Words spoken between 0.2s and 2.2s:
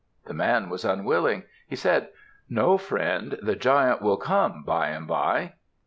The man was unwilling. He said,